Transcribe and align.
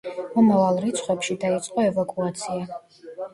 მომავალ 0.35 0.79
რიცხვებში 0.85 1.37
დაიწყო 1.45 1.85
ევაკუაცია. 1.91 2.81